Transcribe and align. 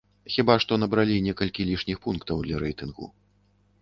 Хіба 0.35 0.53
што 0.63 0.77
набралі 0.83 1.19
некалькі 1.27 1.67
лішніх 1.73 1.97
пунктаў 2.07 2.43
для 2.49 2.65
рэйтынгу. 2.67 3.05